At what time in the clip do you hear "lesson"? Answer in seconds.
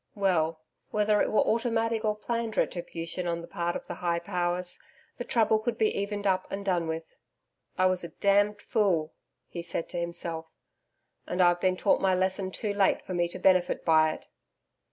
12.15-12.49